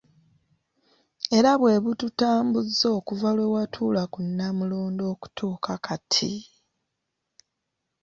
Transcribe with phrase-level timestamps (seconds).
[1.37, 6.33] Era bwe bututaambuzza okuva lwe watuula ku Nnamulondo okutuuka kati.